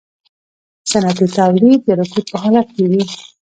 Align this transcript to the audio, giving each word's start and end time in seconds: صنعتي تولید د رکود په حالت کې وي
صنعتي 0.91 1.25
تولید 1.37 1.79
د 1.85 1.89
رکود 1.99 2.25
په 2.31 2.37
حالت 2.41 2.67
کې 2.75 2.83
وي 2.91 3.03